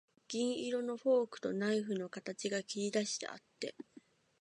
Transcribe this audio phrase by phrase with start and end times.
[0.27, 3.75] 銀色のフォークとナイフの形が切りだしてあって、